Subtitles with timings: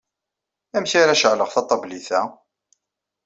[0.75, 2.21] Amek ara ceɛleɣ taṭablit-a?